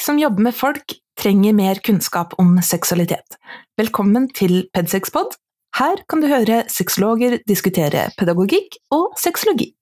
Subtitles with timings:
[0.00, 3.36] Folk som jobber med folk, trenger mer kunnskap om seksualitet.
[3.76, 5.34] Velkommen til Pedsexpod.
[5.76, 9.74] Her kan du høre sexologer diskutere pedagogikk og sexologi.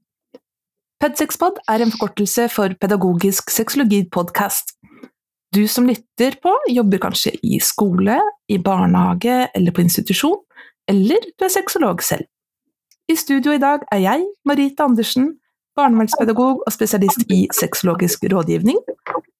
[0.98, 4.74] Pedsexpod er en forkortelse for Pedagogisk sexologipodkast.
[5.54, 8.18] Du som lytter på, jobber kanskje i skole,
[8.50, 10.42] i barnehage eller på institusjon,
[10.90, 12.26] eller du er sexolog selv.
[13.06, 15.36] I studio i dag er jeg, Marita Andersen,
[15.78, 18.82] barnevernspedagog og spesialist i sexologisk rådgivning.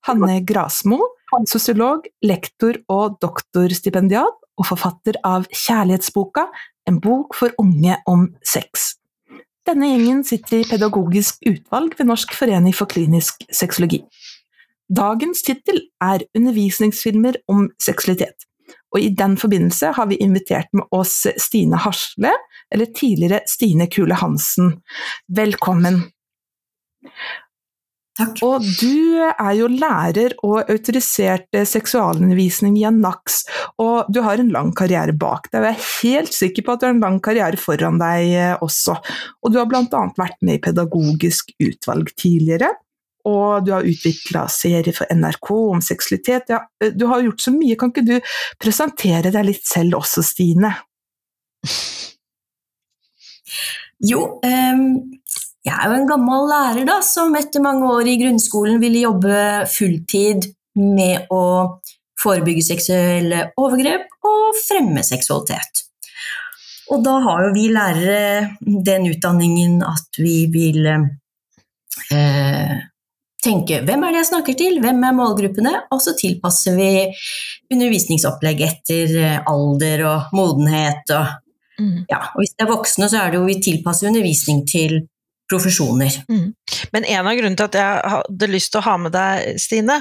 [0.08, 1.02] Hanne Grasmo,
[1.44, 6.48] sosiolog, lektor og doktorstipendiat, og forfatter av Kjærlighetsboka,
[6.88, 8.94] en bok for unge om sex.
[9.68, 14.00] Denne gjengen sitter i pedagogisk utvalg ved Norsk forening for klinisk sexologi.
[14.88, 18.48] Dagens tittel er Undervisningsfilmer om seksualitet,
[18.88, 22.32] og i den forbindelse har vi invitert med oss Stine Hasle,
[22.72, 24.78] eller tidligere Stine Kule Hansen.
[25.28, 26.06] Velkommen!
[28.18, 28.40] Takk.
[28.42, 33.44] Og du er jo lærer og autorisert seksualundervisning i NAX,
[33.78, 35.60] og du har en lang karriere bak deg.
[35.60, 38.56] og Jeg er helt sikker på at du har en lang karriere foran deg eh,
[38.64, 38.98] også.
[39.42, 40.02] Og du har bl.a.
[40.18, 42.72] vært med i Pedagogisk utvalg tidligere.
[43.28, 46.50] Og du har utvikla serier for NRK om seksualitet.
[46.50, 47.78] Ja, eh, du har gjort så mye.
[47.78, 48.16] Kan ikke du
[48.58, 50.74] presentere deg litt selv også, Stine?
[53.98, 54.82] Jo, um,
[55.66, 59.38] jeg er jo en gammel lærer da, som etter mange år i grunnskolen ville jobbe
[59.72, 61.44] fulltid med å
[62.18, 65.84] forebygge seksuelle overgrep og fremme seksualitet.
[66.94, 68.20] Og da har jo vi lærere
[68.62, 72.78] den utdanningen at vi vil eh,
[73.44, 76.90] tenke hvem er det jeg snakker til, hvem er målgruppene, og så tilpasser vi
[77.74, 81.12] undervisningsopplegg etter alder og modenhet.
[81.12, 81.26] Og,
[81.82, 82.08] mm.
[82.08, 85.02] ja, og hvis det er voksne, så er det jo vi tilpasser undervisning til
[85.48, 86.12] profesjoner.
[86.28, 86.52] Mm.
[86.92, 90.00] Men en av grunnene til at jeg hadde lyst til å ha med deg, Stine,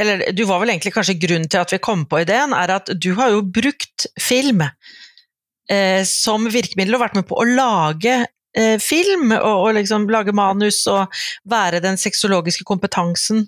[0.00, 2.90] eller du var vel egentlig kanskje grunnen til at vi kom på ideen, er at
[2.94, 8.76] du har jo brukt film eh, som virkemiddel og vært med på å lage eh,
[8.82, 13.46] film, og, og, liksom lage manus og være den sexologiske kompetansen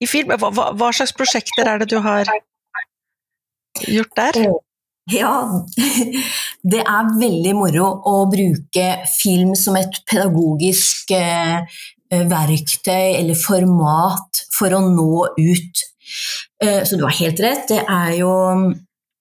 [0.00, 0.32] i film.
[0.40, 2.28] Hva, hva, slags prosjekter er det du har
[3.84, 4.44] gjort der?
[5.10, 5.32] Ja,
[6.72, 11.64] det er veldig moro å bruke film som et pedagogisk eh,
[12.10, 15.82] verktøy eller format for å nå ut.
[16.62, 18.34] Eh, så du har helt rett, det er jo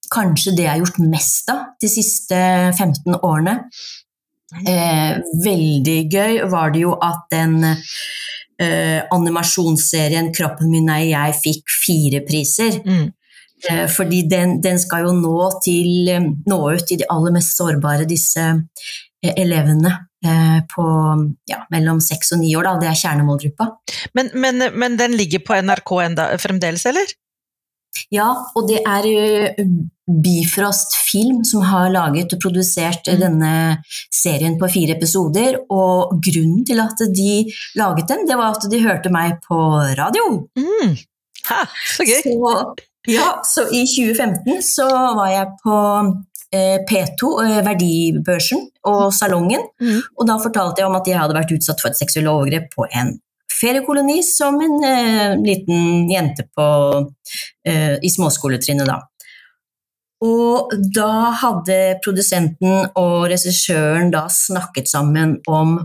[0.10, 2.38] kanskje det jeg har gjort mest av de siste
[2.76, 3.60] 15 årene.
[4.66, 7.62] Eh, veldig gøy var det jo at den
[8.60, 12.82] animasjonsserien 'Kroppen min er jeg' fikk fire priser.
[12.84, 13.06] Mm.
[13.68, 17.58] Eh, fordi den, den, skal jo nå, til, eh, nå ut til de aller mest
[17.60, 20.06] sårbare, disse eh, elevene
[20.68, 20.84] på
[21.48, 22.66] ja, mellom seks og ni år.
[22.68, 22.72] Da.
[22.82, 23.70] Det er kjernemålgruppa.
[24.20, 27.14] Men, men, men, den ligger på NRK enda, fremdeles, eller?
[28.12, 29.08] Ja, og det er
[30.26, 33.16] Bifrost Film som har laget og produsert mm.
[33.22, 33.54] denne
[34.12, 35.62] serien på fire episoder.
[35.72, 37.32] Og grunnen til at de
[37.80, 39.64] laget den, det var at de hørte meg på
[40.04, 40.28] radio.
[40.60, 41.00] Mm.
[41.48, 41.64] Ha,
[41.96, 42.20] så gøy!
[42.28, 44.88] Så, ja, så i 2015 så
[45.18, 45.78] var jeg på
[46.56, 50.02] eh, P2, eh, verdibørsen og salongen, mm.
[50.18, 52.88] og da fortalte jeg om at jeg hadde vært utsatt for et seksuelt overgrep på
[52.90, 53.18] en
[53.60, 56.66] feriekoloni som en eh, liten jente på,
[57.68, 59.00] eh, i småskoletrinnet da.
[60.26, 65.80] Og da hadde produsenten og regissøren da snakket sammen om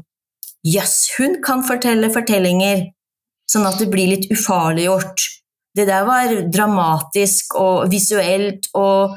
[0.64, 2.86] Jøss, yes, hun kan fortelle fortellinger,
[3.52, 5.26] sånn at det blir litt ufarliggjort
[5.74, 9.16] det der var dramatisk og visuelt og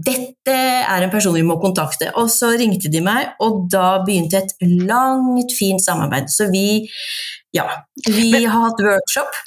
[0.00, 2.08] dette er en person vi må kontakte.
[2.16, 4.54] Og så ringte de meg, og da begynte et
[4.88, 6.30] langt, fint samarbeid.
[6.32, 6.86] Så vi,
[7.56, 7.66] ja,
[8.06, 9.40] vi men, har hatt workshop.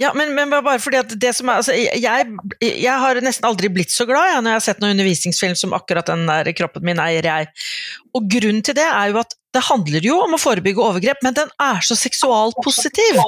[0.00, 2.28] Ja, men, men, bare fordi at det som er altså, jeg,
[2.62, 5.74] jeg, har nesten aldri blitt så glad jeg, når jeg har sett noen undervisningsfilm som
[5.76, 7.50] akkurat den der 'Kroppen min eier jeg'.
[8.16, 11.36] Og grunnen til det er jo at det handler jo om å forebygge overgrep, men
[11.36, 13.20] den er så seksualpositiv.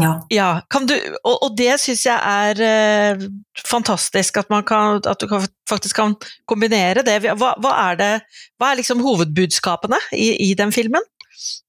[0.00, 0.12] Ja.
[0.32, 0.48] ja
[0.88, 0.94] du,
[1.24, 3.24] og, og, det syns jeg er uh,
[3.68, 6.14] fantastisk, at, kan, at, du kan, faktisk kan
[6.48, 7.20] kombinere det.
[7.28, 8.12] Hva, hva, er, det,
[8.56, 11.04] hva er liksom hovedbudskapene i, i, den filmen?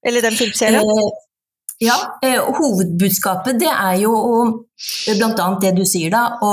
[0.06, 0.80] Eller den filmserien?
[0.80, 1.10] Eh,
[1.80, 4.14] ja, eh, hovedbudskapet det er jo
[5.44, 6.24] annet det du sier, da.
[6.40, 6.52] Å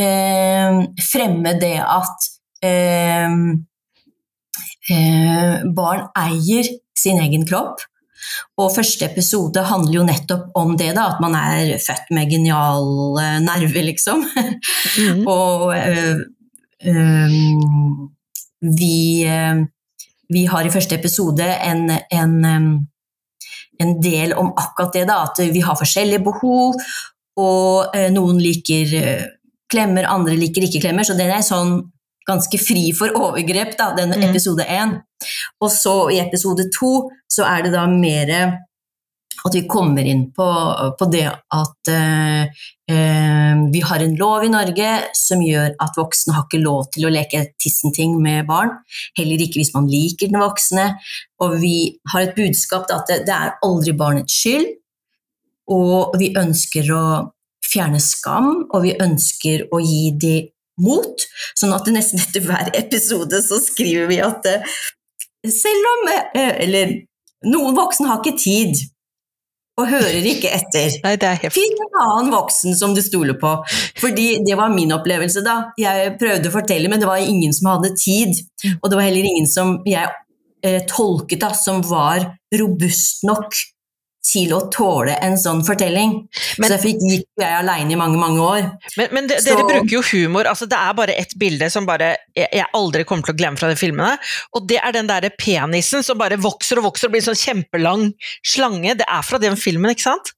[0.00, 2.28] eh, fremme det at
[2.64, 3.28] eh,
[4.92, 7.84] eh, barn eier sin egen kropp.
[8.60, 13.26] Og første episode handler jo nettopp om det, da, at man er født med geniale
[13.44, 14.24] nerver, liksom.
[14.24, 15.26] Mm.
[15.36, 16.16] og øh,
[16.86, 17.36] øh,
[18.80, 18.96] vi,
[19.26, 19.62] øh,
[20.30, 22.34] vi, har i første episode en, en,
[23.80, 26.76] en del om akkurat det, da, at vi har forskjellige behov,
[27.40, 28.90] og noen liker
[29.70, 31.78] klemmer, andre liker ikke klemmer, så den er sånn
[32.28, 34.30] ganske fri for overgrep, da, den Mm.
[34.30, 35.00] episode én.
[35.60, 38.58] Og så i episode to så er det da mer
[39.46, 40.46] at vi kommer inn på,
[40.98, 42.42] på det at eh,
[42.92, 47.06] eh, vi har en lov i Norge som gjør at voksne har ikke lov til
[47.08, 48.74] å leke tissenting med barn.
[49.16, 50.90] Heller ikke hvis man liker den voksne.
[51.40, 54.74] Og vi har et budskap da, at det, det er aldri barnets skyld.
[55.70, 57.04] Og vi ønsker å
[57.64, 60.36] fjerne skam, og vi ønsker å gi de
[60.82, 61.26] mot.
[61.58, 64.80] Sånn at nesten etter hver episode så skriver vi at eh,
[65.48, 66.96] selv om eh, Eller
[67.48, 68.82] noen voksne har ikke tid
[69.80, 70.96] og hører ikke etter.
[71.04, 73.54] Nei, det helt Finn en annen voksen som du stoler på.
[74.00, 75.72] Fordi det var min opplevelse da.
[75.80, 78.34] Jeg prøvde å fortelle, men det var ingen som hadde tid.
[78.80, 80.08] Og det var heller ingen som jeg
[80.66, 82.26] eh, tolket da, som var
[82.60, 83.56] robust nok
[84.30, 86.12] til å tåle en sånn fortelling.
[86.58, 88.70] Men- Så derfor gikk jeg aleine i mange, mange år.
[88.96, 90.44] Men, men de, Så- dere bruker jo humor.
[90.46, 93.58] altså Det er bare ett bilde som bare jeg, jeg aldri kommer til å glemme
[93.58, 94.18] fra de filmene.
[94.54, 97.64] Og det er den derre penisen som bare vokser og vokser og blir en sånn
[97.64, 98.12] kjempelang
[98.46, 98.96] slange.
[98.96, 100.32] Det er fra den filmen, ikke sant?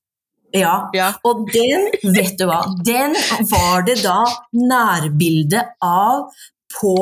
[0.54, 1.14] Ja, Ja.
[1.24, 3.14] Og den, vet du hva, den
[3.50, 4.18] var det da
[4.52, 6.28] nærbildet av
[6.74, 6.96] på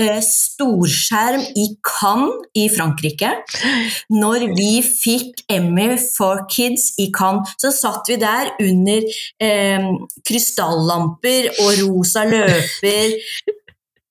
[0.00, 3.32] eh, storskjerm i Cannes i Frankrike.
[4.14, 9.08] Når vi fikk Emmy for Kids i Cannes, så satt vi der under
[9.44, 9.88] eh,
[10.28, 13.18] krystallamper og rosa løper.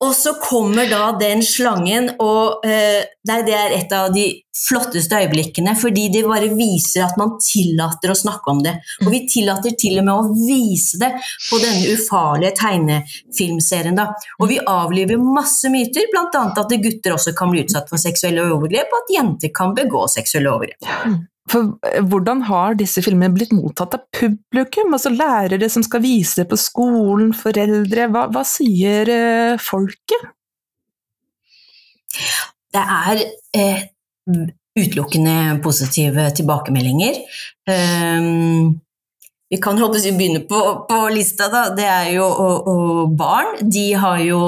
[0.06, 4.28] Og så kommer da den slangen, og eh, nei, det er et av de
[4.58, 8.76] flotteste øyeblikkene, fordi det bare viser at man tillater å snakke om det.
[9.06, 11.10] Og vi tillater til og med å vise det
[11.48, 13.98] på denne ufarlige tegnefilmserien.
[13.98, 14.12] Da.
[14.38, 16.44] Og vi avliver masse myter, bl.a.
[16.46, 20.54] at gutter også kan bli utsatt for seksuelle overgrep, og at jenter kan begå seksuelle
[20.54, 20.86] overgrep.
[21.52, 24.94] For eh, hvordan har disse filmene blitt mottatt av publikum?
[24.96, 28.10] Altså lærere som skal vise det på skolen, foreldre.
[28.14, 30.28] Hva, hva sier eh, folket?
[32.74, 33.24] Det er
[33.58, 33.86] eh,
[34.78, 37.22] utelukkende positive tilbakemeldinger.
[37.70, 38.78] Um,
[39.48, 41.68] vi kan å begynne på, på lista, da.
[41.76, 43.56] Det er jo og, og barn.
[43.64, 44.42] De har jo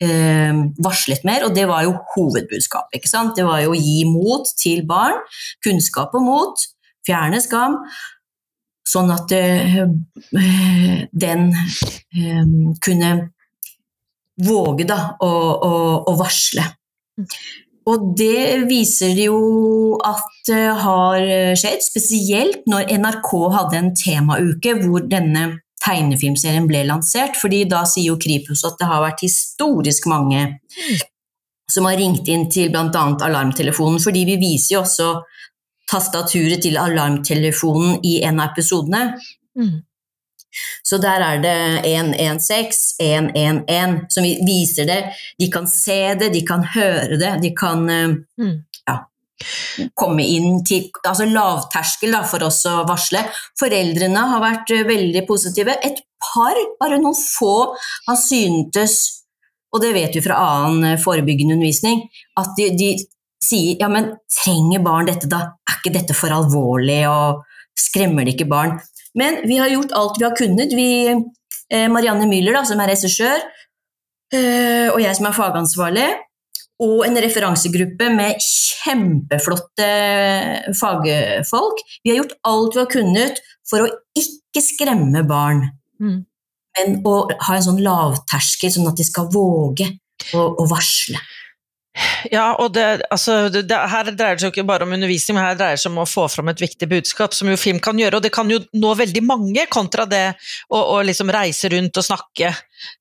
[0.00, 2.96] varslet mer, og det var jo hovedbudskapet.
[2.96, 3.34] ikke sant?
[3.36, 5.18] Det var jo å gi mot til barn.
[5.64, 6.64] Kunnskap og mot.
[7.06, 7.76] Fjerne skam.
[8.90, 12.46] Sånn at eh, eh, den eh,
[12.82, 13.10] kunne
[14.40, 15.72] våge da, å, å,
[16.10, 16.64] å varsle.
[17.90, 19.38] Og det viser jo
[20.06, 21.20] at det har
[21.58, 25.44] skjedd, spesielt når NRK hadde en temauke hvor denne
[25.84, 30.44] tegnefilmserien ble lansert, fordi da sier jo Kripos at det har vært historisk mange
[31.70, 33.04] som har ringt inn til bl.a.
[33.26, 35.10] alarmtelefonen, fordi vi viser jo også
[35.90, 39.04] tastaturet til alarmtelefonen i en av episodene.
[39.58, 39.78] Mm.
[40.82, 41.56] Så der er det
[41.86, 45.00] 116, 111 som viser det.
[45.38, 48.62] De kan se det, de kan høre det, de kan eh, Mm.
[49.98, 53.22] Komme inn til Altså lavterskel da, for oss å varsle.
[53.58, 55.76] Foreldrene har vært eh, veldig positive.
[55.86, 57.72] Et par, bare noen få,
[58.08, 58.98] har syntes,
[59.72, 62.04] og det vet vi fra annen eh, forebyggende undervisning,
[62.40, 62.92] at de, de
[63.40, 65.46] sier ja, men trenger barn dette da?
[65.68, 67.44] Er ikke dette for alvorlig, og
[67.78, 68.76] skremmer det ikke barn?
[69.18, 70.74] Men vi har gjort alt vi har kunnet.
[70.76, 70.90] Vi,
[71.72, 73.48] eh, Marianne Müller, da, som er regissør,
[74.30, 76.04] og jeg som er fagansvarlig,
[76.80, 79.88] og en referansegruppe med kjempeflotte
[80.80, 81.82] fagfolk.
[82.04, 85.68] Vi har gjort alt vi har kunnet for å ikke skremme barn,
[86.00, 86.24] Mm.
[86.78, 89.84] men å ha en sånn lavterskel, sånn at de skal våge
[90.32, 91.20] å, å varsle.
[92.30, 95.46] Ja, og det, altså, det, her dreier det seg jo ikke bare om undervisning, men
[95.48, 97.98] her dreier det seg om å få fram et viktig budskap, som jo film kan
[97.98, 98.20] gjøre.
[98.20, 100.26] Og det kan jo nå veldig mange, kontra det
[100.70, 102.52] å, å liksom reise rundt og snakke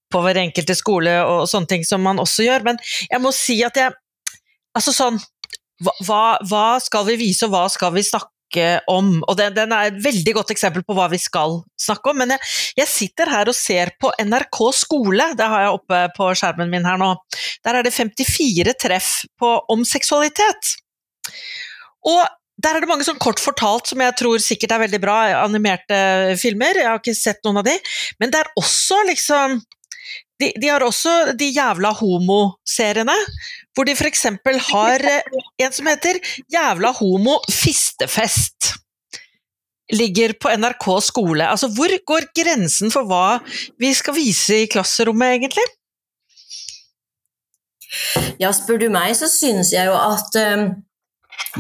[0.10, 2.66] på hver enkelte skole og sånne ting som man også gjør.
[2.66, 2.82] Men
[3.12, 3.98] jeg må si at jeg
[4.78, 5.16] Altså sånn
[6.06, 8.30] hva- hva skal vi vise, og hva skal vi snakke
[8.90, 9.20] om?
[9.28, 12.20] Og den, den er et veldig godt eksempel på hva vi skal snakke om.
[12.22, 12.50] Men jeg,
[12.82, 16.88] jeg sitter her og ser på NRK skole, det har jeg oppe på skjermen min
[16.88, 17.14] her nå.
[17.66, 20.76] Der er det 54 treff på, om seksualitet.
[22.10, 22.22] Og
[22.60, 26.00] der er det mange sånn kort fortalt som jeg tror sikkert er veldig bra, animerte
[26.40, 26.82] filmer.
[26.82, 27.76] Jeg har ikke sett noen av de.
[28.20, 29.62] Men det er også liksom
[30.40, 33.16] de, de har også de jævla homo-seriene,
[33.80, 34.26] hvor de f.eks.
[34.74, 36.20] har eh, en som heter
[36.52, 38.74] Jævla homo fistefest.
[39.96, 41.48] Ligger på NRK skole.
[41.48, 43.40] Altså, hvor går grensen for hva
[43.80, 45.64] vi skal vise i klasserommet, egentlig?
[48.38, 50.68] Ja, spør du meg, så synes jeg jo at um,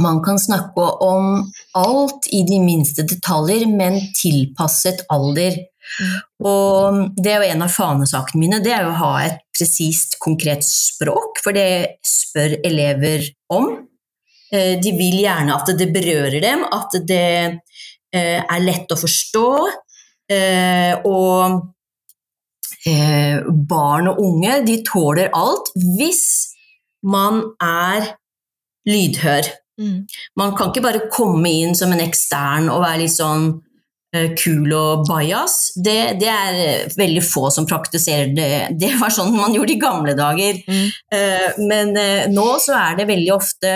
[0.04, 1.48] man kan snakke om
[1.80, 5.56] alt i de minste detaljer, men tilpasset alder.
[6.04, 6.16] Mm.
[6.46, 10.18] Og det er jo en av fanesakene mine, det er jo å ha et presist,
[10.24, 13.72] konkret språk, for det spør elever om.
[14.54, 17.60] Eh, de vil gjerne at det berører dem, at det
[18.16, 19.50] eh, er lett å forstå.
[20.30, 21.76] Eh, og
[23.70, 26.24] barn og unge, de tåler alt hvis
[27.04, 28.14] man er
[28.88, 29.50] lydhør.
[29.80, 30.06] Mm.
[30.40, 33.52] Man kan ikke bare komme inn som en ekstern og være litt sånn
[34.40, 35.70] kul og bajas.
[35.78, 38.52] Det, det, er veldig få som praktiserer det.
[38.82, 40.62] Det var sånn man gjorde i gamle dager.
[40.66, 40.88] Mm.
[41.14, 41.94] Uh, men
[42.34, 43.76] nå så er det veldig ofte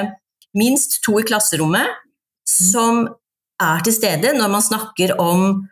[0.58, 2.02] minst to i klasserommet mm.
[2.50, 3.06] som
[3.62, 5.64] er til stede når man snakker om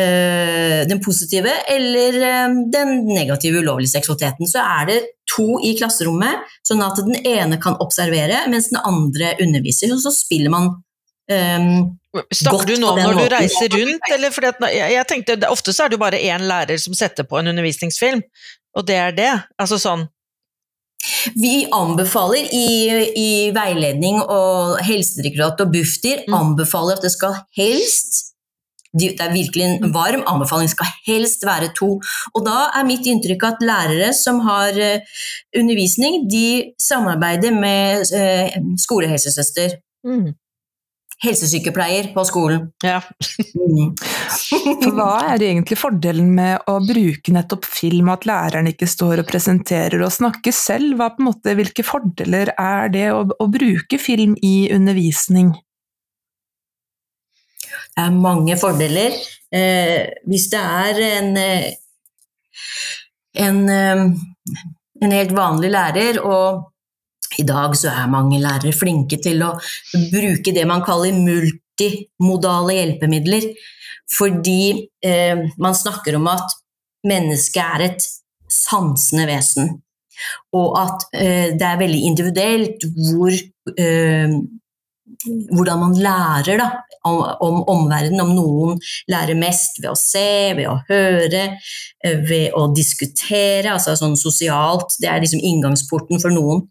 [0.00, 4.44] Eh, den positive eller eh, den negative ulovlige seksualiteten.
[4.48, 4.96] Så er det
[5.36, 9.94] to i klasserommet, sånn at den ene kan observere, mens den andre underviser.
[9.94, 10.68] Og så spiller man
[11.32, 11.96] um,
[12.34, 15.92] Snakker du nå når du reiser rundt, eller fordi at, jeg tenkte, Ofte så er
[15.92, 18.22] det jo bare én lærer som setter på en undervisningsfilm,
[18.76, 19.32] og det er det?
[19.60, 20.06] Altså sånn
[21.38, 22.68] vi anbefaler i,
[23.18, 26.34] i veiledning og Helsedirektoratet og Bufdir mm.
[26.34, 28.22] anbefaler at det skal helst
[28.96, 31.98] det er virkelig en varm anbefaling, skal helst være to.
[32.34, 35.18] Og da er mitt inntrykk at lærere som har eh,
[35.58, 39.76] undervisning, de samarbeider med eh, skolehelsesøster.
[40.06, 40.32] Mm.
[41.24, 42.66] Helsesykepleier på skolen.
[42.84, 42.98] Ja.
[43.56, 43.94] Mm.
[44.82, 49.30] For hva er egentlig fordelen med å bruke nettopp film, at læreren ikke står og
[49.30, 50.98] presenterer og snakker selv?
[51.00, 55.54] Hva, måte, hvilke fordeler er det å, å bruke film i undervisning?
[57.96, 59.16] Det er mange fordeler.
[59.56, 61.68] Eh, hvis det er en, eh,
[63.40, 64.04] en, eh,
[65.00, 66.75] en helt vanlig lærer, og
[67.38, 69.54] i dag så er mange lærere flinke til å
[70.12, 73.48] bruke det man kaller multimodale hjelpemidler,
[74.10, 76.54] fordi eh, man snakker om at
[77.06, 78.06] mennesket er et
[78.52, 79.74] sansende vesen,
[80.56, 84.38] og at eh, det er veldig individuelt hvor eh,
[85.26, 86.68] hvordan man lærer da,
[87.06, 88.22] om, om omverdenen.
[88.24, 88.80] Om noen
[89.12, 91.44] lærer mest ved å se, ved å høre,
[92.04, 93.72] eh, ved å diskutere.
[93.72, 94.98] altså sånn sosialt.
[95.00, 96.66] Det er liksom inngangsporten for noen.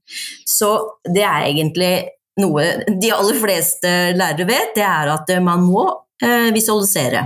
[0.48, 0.78] Så
[1.08, 1.94] det er egentlig
[2.42, 2.66] noe
[3.02, 5.86] de aller fleste lærere vet, det er at man må
[6.24, 7.24] eh, visualisere,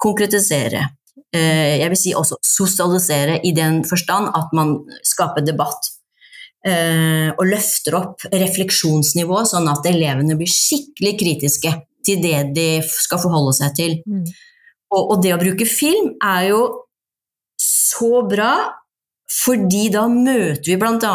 [0.00, 0.86] konkretisere.
[1.36, 5.92] Eh, jeg vil si også sosialisere i den forstand at man skaper debatt.
[6.66, 11.70] Eh, og løfter opp refleksjonsnivået, sånn at elevene blir skikkelig kritiske
[12.02, 13.94] til det de skal forholde seg til.
[14.08, 14.24] Mm.
[14.90, 16.62] Og, og, det å bruke film er jo
[17.62, 18.52] så bra,
[19.28, 21.14] fordi da møter vi bl.a.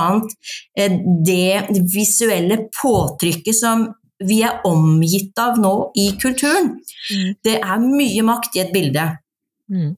[0.80, 0.96] Eh,
[1.28, 3.90] det visuelle påtrykket som
[4.24, 6.78] vi er omgitt av nå i kulturen.
[7.12, 7.36] Mm.
[7.44, 9.10] Det er mye makt i et bilde.
[9.68, 9.92] Mm.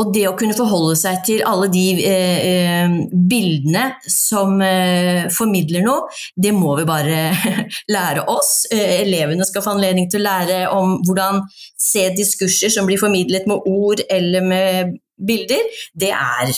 [0.00, 5.84] Og det å kunne forholde seg til alle de eh, eh, bildene som eh, formidler
[5.86, 7.20] noe, det må vi bare
[7.94, 8.66] lære oss.
[8.72, 11.42] Eh, elevene skal få anledning til å lære om hvordan
[11.78, 15.82] se diskurser som blir formidlet med ord eller med bilder.
[15.98, 16.52] Det er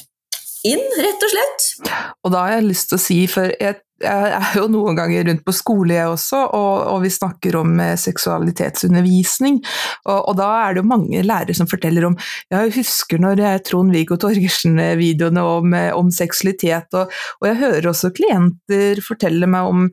[0.65, 1.67] inn, rett og slett.
[2.25, 5.27] Og da har jeg lyst til å si, for jeg jeg er jo noen ganger
[5.29, 9.61] rundt på skole, jeg også, og, og vi snakker om eh, seksualitetsundervisning.
[10.05, 12.19] Og, og, da er det jo mange lærere som forteller om
[12.53, 18.13] Jeg husker når jeg Trond-Viggo Torgersen-videoene om, eh, om, seksualitet, og, og, jeg hører også
[18.15, 19.87] klienter fortelle meg om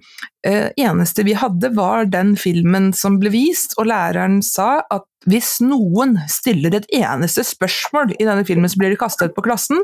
[0.48, 5.60] eh, eneste vi hadde, var den filmen som ble vist, og læreren sa at hvis
[5.62, 9.84] noen stiller et eneste spørsmål i denne filmen, så blir de kastet på klassen.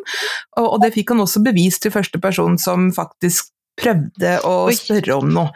[0.58, 5.30] Og det fikk han også bevist til første person som faktisk prøvde å spørre om
[5.34, 5.52] noe.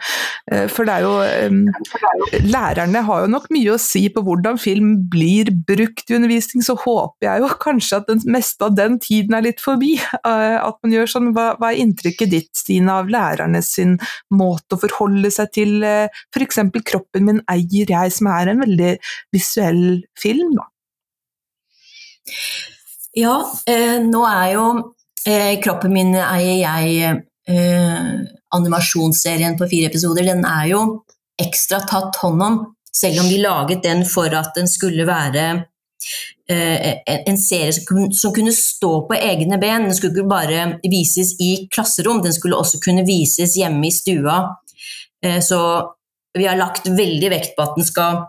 [0.50, 1.12] Eh, for det er jo
[2.46, 6.76] Lærerne har jo nok mye å si på hvordan film blir brukt i undervisning, så
[6.78, 9.94] håper jeg jo kanskje at den meste av den tiden er litt forbi.
[9.98, 11.30] Eh, at man gjør sånn.
[11.36, 13.96] Hva, hva er inntrykket ditt, Stine, av lærerne sin
[14.34, 16.60] måte å forholde seg til eh, f.eks.
[16.82, 18.92] 'Kroppen min eier jeg', som er en veldig
[19.34, 20.54] visuell film?
[20.58, 20.68] da?
[23.18, 23.36] Ja,
[23.68, 24.66] eh, nå er jo
[25.26, 28.12] eh, 'Kroppen min eier jeg' eh,
[28.54, 30.82] animasjonsserien på fire episoder, den er jo
[31.40, 32.58] ekstra tatt hånd om,
[32.92, 35.46] selv om de laget den for at den skulle være
[36.50, 39.88] eh, en serie som kunne, som kunne, stå på egne ben.
[39.88, 44.42] Den skulle ikke bare vises i klasserom, den skulle også kunne vises hjemme i stua.
[45.24, 45.58] Eh, så
[46.38, 48.22] vi har lagt veldig vekt på at den skal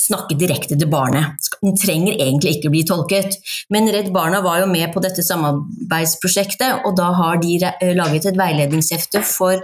[0.00, 1.50] snakke direkte til barnet.
[1.60, 3.36] Den trenger egentlig ikke bli tolket.
[3.72, 8.30] Men Redd Barna var jo med på dette samarbeidsprosjektet, og da har de eh, laget
[8.30, 9.60] et veiledningshefte for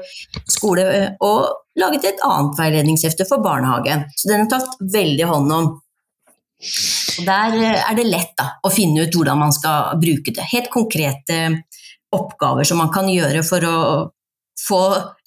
[0.51, 4.07] skole- og laget et annet veiledningshefte for barnehagen.
[4.17, 5.73] Så den er tatt veldig hånd om.
[5.77, 10.51] Og Der eh, er det lett da, å finne ut hvordan man skal bruke det.
[10.53, 11.63] Helt konkrete
[12.17, 13.79] oppgaver som man kan gjøre for å
[14.57, 14.83] få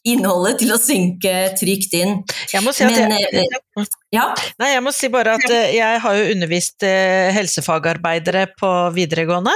[0.08, 2.22] innholdet til å synke trygt inn.
[2.54, 4.30] Jeg må si Men, jeg, eh, Ja,
[4.62, 9.56] Nei, jeg må si bare at eh, jeg har jo undervist eh, helsefagarbeidere på videregående.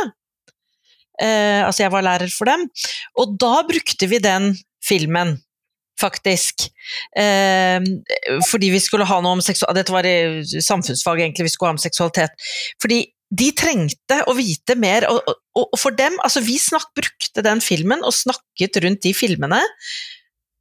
[1.21, 2.67] Eh, altså jeg var lærer for dem.
[3.21, 4.51] Og da brukte vi den
[4.83, 5.37] filmen,
[6.01, 6.67] faktisk.
[7.17, 7.79] Eh,
[8.49, 11.77] fordi vi skulle ha noe om seksualitet Dette var i samfunnsfag, egentlig, vi skulle ha
[11.77, 12.35] om seksualitet.
[12.81, 17.41] Fordi de trengte å vite mer, og, og, og for dem Altså, vi snakk, brukte
[17.45, 19.61] den filmen og snakket rundt de filmene.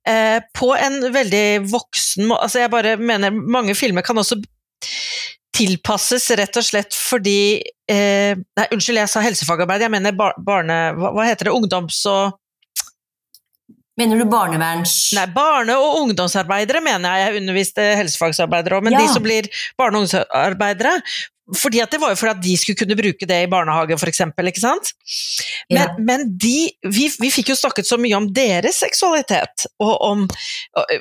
[0.08, 4.40] Eh, på en veldig voksen måte Altså, jeg bare mener mange filmer kan også
[5.54, 10.78] tilpasses rett og slett fordi eh, Nei, unnskyld, jeg sa helsefagarbeid, jeg mener bar barne...
[10.96, 11.54] Hva, hva heter det?
[11.54, 12.34] Ungdoms- og
[14.00, 15.12] mener du barneverns...
[15.16, 17.26] Nei, barne- og ungdomsarbeidere mener jeg.
[17.28, 19.04] Jeg underviste helsefagsarbeidere òg, men Ja.
[19.04, 20.96] de som blir barne- og ungdomsarbeidere
[21.58, 24.20] fordi at Det var jo for at de skulle kunne bruke det i barnehage, f.eks.
[24.24, 24.88] Men,
[25.68, 25.86] Ja.
[25.98, 30.22] men de, vi, vi fikk jo snakket så mye om deres seksualitet, og om,
[30.78, 30.94] og,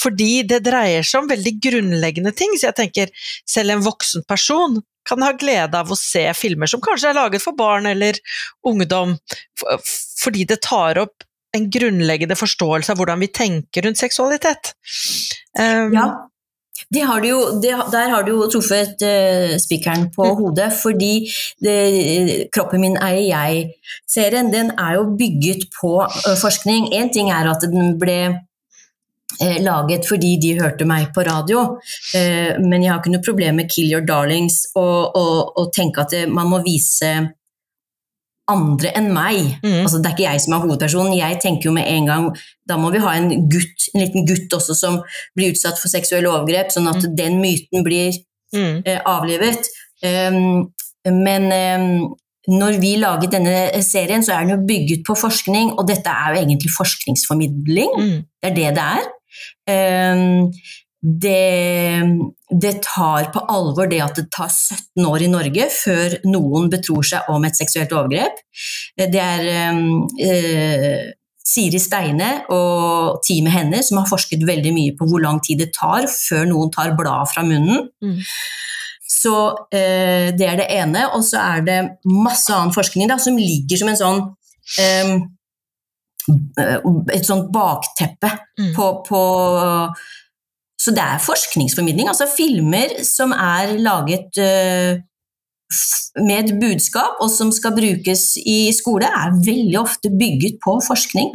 [0.00, 2.54] fordi det dreier seg om veldig grunnleggende ting.
[2.56, 3.10] Så jeg tenker,
[3.44, 7.42] selv en voksen person kan ha glede av å se filmer som kanskje er laget
[7.42, 8.14] for barn eller
[8.64, 9.18] ungdom,
[10.22, 11.24] fordi det tar opp
[11.56, 14.74] en grunnleggende forståelse av hvordan vi tenker rundt seksualitet.
[15.58, 16.06] Um, Ja,
[16.90, 20.36] de har du jo, de, der har du jo truffet uh, spikeren på Mm.
[20.42, 21.28] hodet, fordi
[21.62, 26.92] det, 'Kroppen min er jeg'-serien den er jo bygget på uh, forskning.
[26.94, 28.20] Én ting er at den ble
[29.40, 31.78] eh, laget fordi de hørte meg på radio,
[32.60, 36.28] men jeg har ikke noe problem med 'Kill Your Darlings' og, og, og tenke at
[36.28, 37.30] man må vise
[38.52, 39.58] andre enn meg.
[39.64, 39.82] Mm.
[39.84, 41.18] Altså, det er ikke jeg som er hovedpersonen.
[41.18, 42.26] Jeg tenker jo med en gang
[42.68, 45.00] da må vi ha en gutt, en liten gutt også som
[45.38, 48.12] blir utsatt for seksuelle overgrep, sånn at den myten blir
[48.50, 48.82] Mm.
[48.84, 49.68] eh, avlivet.
[50.02, 50.72] Um,
[51.06, 52.16] men um,
[52.50, 56.34] når vi laget denne serien, så er den jo bygget på forskning, og dette er
[56.34, 57.92] jo egentlig forskningsformidling.
[57.94, 58.16] Mm.
[58.42, 59.06] Det er det det er.
[59.70, 60.50] Um,
[61.00, 62.02] det,
[62.62, 67.06] det tar på alvor det at det tar 17 år i Norge før noen betror
[67.06, 68.42] seg om et seksuelt overgrep.
[69.00, 75.08] Det er um, eh, Siri Steine og teamet hennes som har forsket veldig mye på
[75.08, 77.88] hvor lang tid det tar før noen tar bladet fra munnen.
[78.04, 78.20] Mm.
[79.10, 79.34] Så
[79.72, 81.08] eh, det er det ene.
[81.16, 84.22] Og så er det masse annen forskning da, som ligger som en sånn
[84.84, 85.16] eh,
[87.16, 88.74] et sånt bakteppe Mm.
[88.76, 89.20] på, på
[90.80, 95.02] Så det er forskningsformidling, altså filmer som er laget eh,
[96.24, 101.34] med et budskap, og som skal brukes i skole, er veldig ofte bygget på forskning.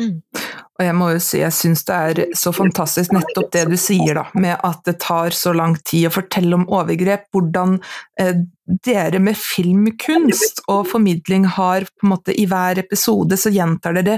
[0.76, 4.18] Og jeg må jo si, jeg syns det er så fantastisk nettopp det du sier,
[4.18, 7.30] da, med at det tar så lang tid å fortelle om overgrep.
[7.32, 7.78] Hvordan
[8.20, 8.42] eh,
[8.84, 14.18] dere med filmkunst og formidling har på en måte i hver episode så gjentar dere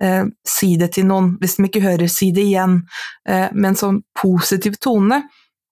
[0.00, 2.80] eh, si det til noen, hvis de ikke hører, si det igjen,
[3.28, 5.26] eh, med en sånn positiv tone.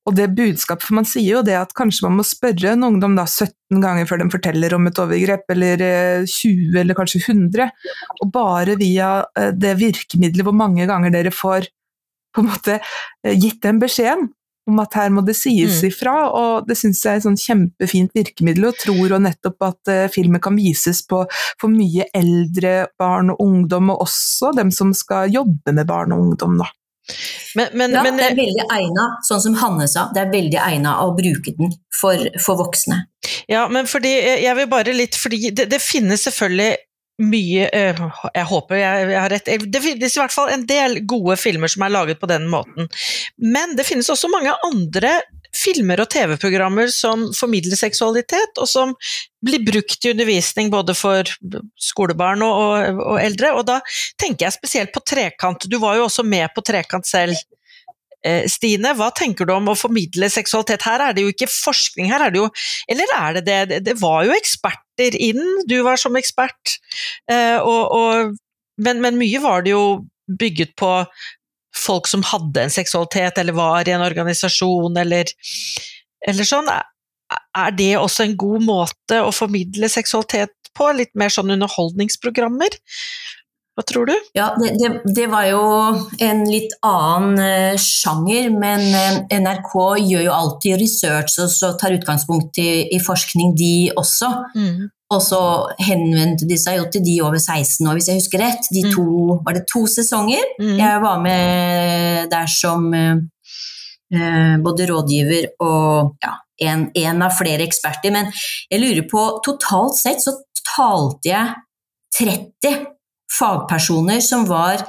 [0.07, 3.17] Og det budskapet, for man sier jo det at kanskje man må spørre en ungdom
[3.19, 7.73] da 17 ganger før de forteller om et overgrep, eller eh, 20 eller kanskje 100,
[8.23, 11.67] og bare via eh, det virkemidlet hvor mange ganger dere får
[12.37, 14.29] på en måte eh, gitt den beskjeden
[14.67, 15.89] om at her må det sies Mm.
[15.91, 19.93] ifra, og det syns jeg er et sånn kjempefint virkemiddel, og tror jo nettopp at
[19.93, 21.23] eh, filmen kan vises på
[21.61, 26.25] for mye eldre barn og ungdom, og også dem som skal jobbe med barn og
[26.25, 26.67] ungdom, da.
[27.55, 30.59] Men, men, Ja, men det er veldig egna, sånn som Hanne sa, det er veldig
[30.59, 33.05] egna å bruke den for, for voksne.
[33.51, 36.77] Ja, men fordi jeg vil bare litt Fordi det, det finnes selvfølgelig
[37.27, 38.01] mye øh,
[38.35, 39.49] Jeg håper jeg har rett.
[39.73, 42.91] Det finnes i hvert fall en del gode filmer som er laget på den måten.
[43.41, 45.17] Men det finnes også mange andre
[45.57, 48.95] filmer og TV-programmer som formidler seksualitet, og som
[49.45, 51.29] blir brukt i undervisning både for
[51.81, 53.53] skolebarn og, og, og eldre.
[53.57, 53.81] Og da
[54.21, 55.69] tenker jeg spesielt på Trekant.
[55.71, 57.37] Du var jo også med på Trekant selv.
[58.27, 60.87] Eh, Stine, hva tenker du om å formidle seksualitet?
[60.89, 62.49] Her er det jo ikke forskning, her er det jo
[62.91, 63.85] Eller er det det?
[63.87, 66.79] Det- var jo eksperter inn, du var som ekspert,
[67.31, 68.37] eh, og, og,
[68.79, 70.91] men, men mye var det jo bygget på
[71.77, 75.33] folk som hadde en seksualitet, eller var i en organisasjon, eller,
[76.29, 76.71] eller sånn.
[76.73, 80.93] Er- det også en god måte å formidle seksualitet på?
[80.95, 82.77] Litt mer sånn underholdningsprogrammer?
[83.77, 84.15] Hva tror du?
[84.33, 85.65] Ja, det, det, det var jo
[86.25, 91.99] en litt annen eh, sjanger, men eh, NRK gjør jo alltid research og så tar
[91.99, 94.31] utgangspunkt i, i forskning, de også.
[95.15, 95.41] Og så
[95.87, 98.71] henvendte de seg jo til de over 16 år, hvis jeg husker rett.
[98.75, 100.43] De to, Var det to sesonger?
[100.59, 100.75] Mm.
[100.81, 106.35] Jeg var med der som eh, både rådgiver og ja,
[106.67, 108.11] en, en, av flere eksperter.
[108.15, 108.33] Men
[108.71, 110.35] jeg lurer på Totalt sett så
[110.67, 111.55] talte jeg
[112.19, 112.83] 30
[113.37, 114.83] fagpersoner som var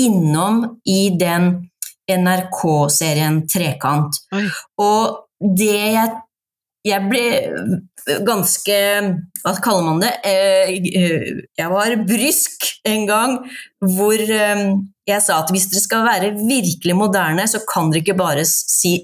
[0.00, 1.52] innom i den
[2.10, 4.18] NRK-serien Trekant.
[4.34, 4.48] Oi.
[4.82, 6.10] Og det jeg
[6.84, 7.24] jeg ble
[8.26, 8.78] ganske
[9.44, 10.12] Hva kaller man det?
[10.28, 10.74] Eh,
[11.56, 13.38] jeg var brysk en gang
[13.80, 14.64] hvor eh,
[15.08, 18.96] jeg sa at hvis dere skal være virkelig moderne, så kan dere ikke bare si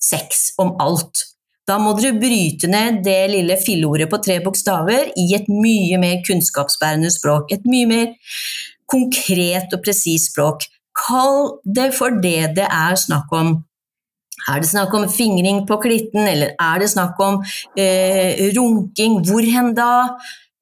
[0.00, 1.26] sex om alt.
[1.68, 6.22] Da må dere bryte ned det lille filleordet på tre bokstaver i et mye mer
[6.26, 7.52] kunnskapsbærende språk.
[7.54, 8.32] Et mye mer
[8.90, 10.64] konkret og presist språk.
[10.96, 13.60] Kall det for det det er snakk om.
[14.50, 17.40] Er det snakk om fingring på klitten, eller er det snakk om
[17.78, 19.20] eh, runking?
[19.26, 19.92] Hvor hen da?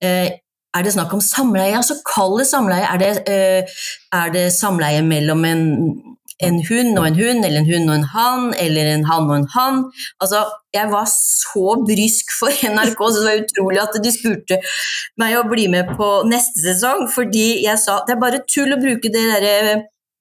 [0.02, 0.36] Eh,
[0.76, 1.74] er det snakk om samleie?
[1.76, 2.86] Altså, kall samleie.
[2.86, 5.62] Er det, eh, er det samleie mellom en,
[6.46, 9.36] en, hund og en hund, eller en hund og en hann, eller en hann og
[9.36, 9.80] en hann?
[10.22, 14.60] Altså, jeg var så brysk for NRK, så det var utrolig at de spurte
[15.18, 18.80] meg å bli med på neste sesong, fordi jeg sa det er bare tull å
[18.80, 19.80] bruke det derre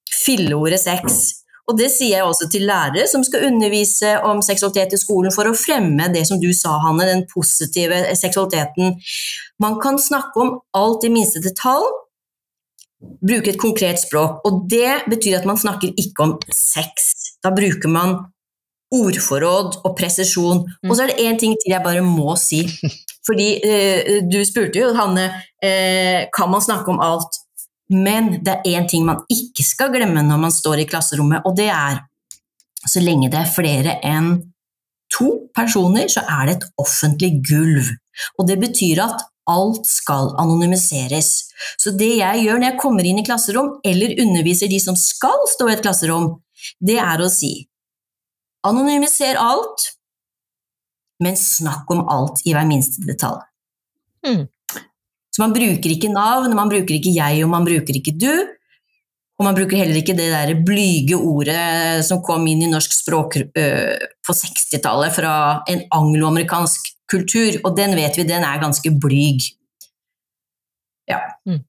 [0.10, 1.39] filleordet sex.
[1.70, 5.50] Og det sier jeg også til lærere som skal undervise om seksualitet i skolen, for
[5.50, 8.98] å fremme det som du sa, Hanne, den positive seksualiteten.
[9.62, 11.86] Man kan snakke om alt i minste detalj,
[13.00, 14.42] bruke et konkret språk.
[14.48, 17.14] Og det betyr at man snakker ikke om sex.
[17.44, 18.18] Da bruker man
[18.96, 20.64] ordforråd og presisjon.
[20.88, 22.64] Og så er det én ting til jeg bare må si.
[23.28, 25.28] Fordi eh, du spurte jo, Hanne,
[25.62, 27.39] eh, kan man snakke om alt?
[27.90, 31.58] Men det er én ting man ikke skal glemme når man står i klasserommet, og
[31.58, 32.04] det er
[32.88, 34.36] så lenge det er flere enn
[35.14, 37.90] to personer, så er det et offentlig gulv.
[38.38, 41.32] Og det betyr at alt skal anonymiseres.
[41.82, 45.48] Så det jeg gjør når jeg kommer inn i klasserom, eller underviser de som skal
[45.50, 46.36] stå i et klasserom,
[46.78, 47.54] det er å si
[48.68, 49.86] anonymiser alt,
[51.24, 53.42] men snakk om alt i hver minste detalj.
[54.28, 54.46] Mm.
[55.40, 58.32] Man bruker ikke navn, man bruker ikke jeg, og man bruker ikke du.
[59.40, 63.38] Og man bruker heller ikke det der blyge ordet som kom inn i norsk språk
[63.56, 65.36] på 60-tallet fra
[65.72, 69.48] en angloamerikansk kultur, og den vet vi, den er ganske blyg.
[71.10, 71.22] Ja.
[71.48, 71.64] Mm.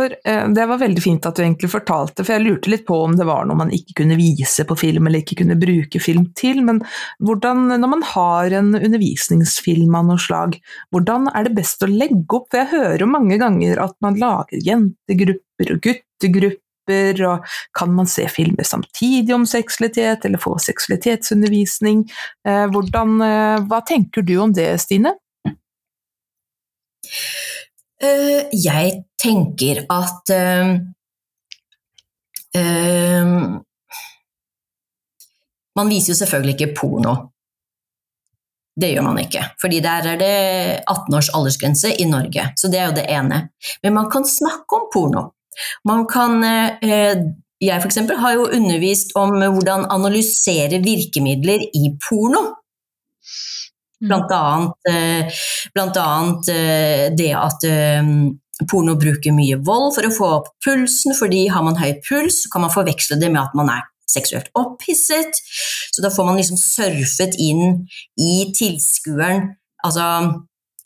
[0.00, 2.96] For eh, Det var veldig fint at du egentlig fortalte, for jeg lurte litt på
[3.04, 6.30] om det var noe man ikke kunne vise på film, eller ikke kunne bruke film
[6.38, 6.62] til.
[6.64, 6.80] Men
[7.20, 10.56] hvordan, når man har en undervisningsfilm av noe slag,
[10.94, 12.48] hvordan er det best å legge opp?
[12.48, 18.08] For jeg hører jo mange ganger at man lager jentegrupper og guttegrupper, og kan man
[18.10, 22.06] se filmer samtidig om seksualitet, eller få seksualitetsundervisning?
[22.48, 25.12] Eh, hvordan, eh, hva tenker du om det, Stine?
[28.00, 30.70] Uh, jeg tenker at uh,
[32.56, 33.32] uh,
[35.76, 37.12] Man viser jo selvfølgelig ikke porno.
[38.80, 40.36] Det gjør man ikke, fordi der er det
[40.88, 42.46] 18 års aldersgrense i Norge.
[42.56, 43.42] Så det er jo det ene.
[43.84, 45.22] Men man kan snakke om porno.
[45.84, 46.40] Man kan
[47.60, 47.98] Jeg f.eks.
[48.22, 52.59] har jo undervist om hvordan analysere virkemidler i porno.
[54.00, 54.08] Mm.
[54.08, 55.40] Blant annet, eh,
[55.74, 58.12] blant annet eh, det at eh,
[58.70, 62.64] porno bruker mye vold for å få opp pulsen, fordi har man høy puls, kan
[62.64, 65.40] man forveksle det med at man er seksuelt opphisset.
[65.94, 67.84] Så da får man liksom surfet inn
[68.20, 69.52] i tilskueren.
[69.84, 70.06] Altså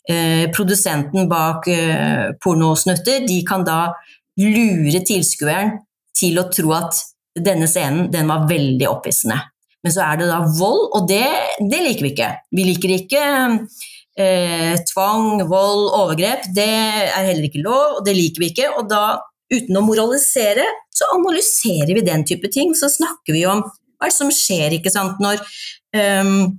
[0.09, 3.79] eh, produsenten bak eh, pornosnutter, de kan da
[4.39, 5.77] lure tilskueren
[6.15, 7.01] til å tro at
[7.35, 9.41] denne scenen den var veldig opphissende.
[9.85, 11.27] Men så er det da vold, og det,
[11.61, 12.31] det liker vi ikke.
[12.57, 13.25] Vi liker ikke
[14.17, 16.47] eh, tvang, vold, overgrep.
[16.57, 18.71] Det er heller ikke lov, og det liker vi ikke.
[18.79, 19.19] Og da,
[19.53, 22.73] uten å moralisere, så analyserer vi den type ting.
[22.73, 23.61] Så snakker vi om
[24.01, 25.43] hva som skjer ikke sant, når
[26.25, 26.55] um,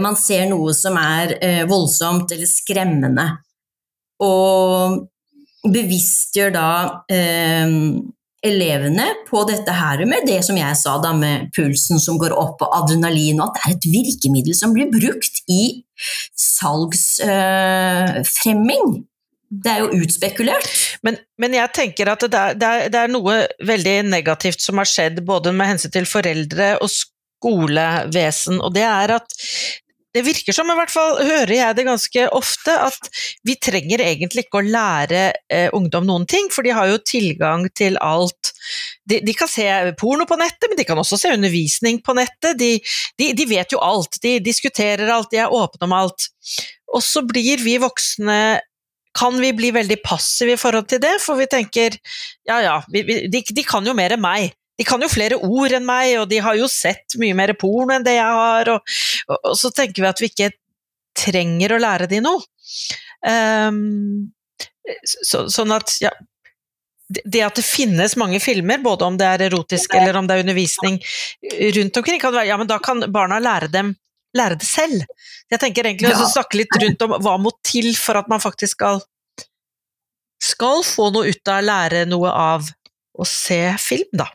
[0.00, 3.26] man ser noe som er uh, voldsomt eller skremmende.
[4.24, 5.02] Og
[5.68, 6.70] bevisstgjør da
[7.12, 8.08] um,
[8.46, 12.62] elevene på dette her med det som jeg sa da med pulsen som går opp
[12.64, 15.84] og adrenalin, og at det er et virkemiddel som blir brukt i
[16.38, 18.84] salgsfremming.
[18.96, 19.02] Øh,
[19.50, 20.66] det er jo utspekulert.
[21.02, 23.34] Men, men jeg tenker at det er, det, er, det er, noe
[23.66, 29.08] veldig negativt som har skjedd både med hensyn til foreldre og skolevesen, og det er
[29.18, 29.28] at
[30.14, 33.10] det virker som, i hvert fall hører jeg det ganske ofte, at
[33.46, 37.68] vi trenger egentlig ikke å lære eh, ungdom noen ting, for de har jo tilgang
[37.78, 38.52] til alt
[39.10, 39.66] de, de, kan se
[39.98, 42.58] porno på nettet, men de kan også se undervisning på nettet.
[42.60, 42.72] De,
[43.18, 46.28] de, de vet jo alt, de diskuterer alt, de er åpne om alt.
[46.94, 48.40] Og så blir vi voksne
[49.18, 51.96] kan vi bli veldig passive i forhold til det, for vi tenker
[52.46, 54.54] ja ja, vi, vi, de, de, kan jo mer enn meg.
[54.80, 57.92] De kan jo flere ord enn meg, og de har jo sett mye mer porno
[57.94, 58.96] enn det jeg har, og,
[59.28, 60.50] og, og så tenker vi at vi ikke
[61.20, 62.40] trenger å lære de noe.
[63.20, 64.30] Um,
[65.04, 66.12] så, sånn at ja,
[67.10, 70.44] det at det finnes mange filmer, både om det er erotisk eller om det er
[70.44, 71.00] undervisning
[71.76, 73.94] rundt omkring, kan være, ja, men da kan barna lære dem
[74.36, 75.06] lære det selv.
[75.50, 78.78] Jeg tenker egentlig å snakke litt rundt om hva må til for at man faktisk
[78.78, 79.00] skal
[80.40, 82.68] skal få noe ut av å lære noe av
[83.20, 84.30] å se film, da.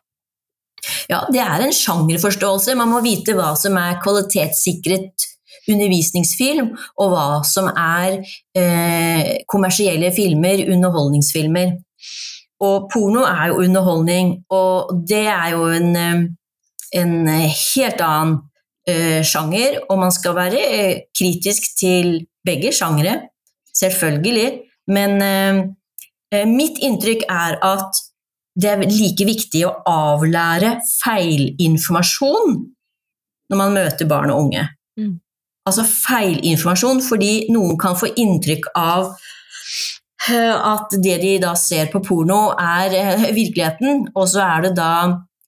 [1.10, 2.76] Ja, det er en sjangerforståelse.
[2.78, 5.32] Man må vite hva som er kvalitetssikret
[5.72, 6.72] undervisningsfilm,
[7.02, 8.20] og hva som er
[8.58, 11.74] eh, kommersielle filmer, underholdningsfilmer.
[12.66, 16.22] Og porno er jo underholdning, og det er jo en, eh,
[17.02, 18.38] en helt annen
[18.88, 20.62] eh, sjanger, og man skal være
[21.18, 23.20] kritisk til begge sjangere,
[23.76, 24.50] selvfølgelig.
[24.88, 28.05] Men uh, mitt inntrykk er at
[28.56, 32.58] det er like viktig å avlære feilinformasjon
[33.52, 34.64] når man møter barn og unge.
[35.00, 35.18] Mm.
[35.68, 39.12] Altså feilinformasjon fordi noen kan få inntrykk av
[40.26, 44.92] at det de da ser på porno, er virkeligheten, og så er det da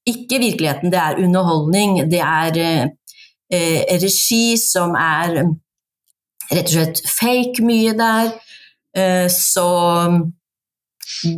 [0.08, 5.40] ikke virkeligheten, det er underholdning, det er eh, regi som er
[6.52, 8.32] rett og slett fake mye der.
[8.96, 9.68] Eh, så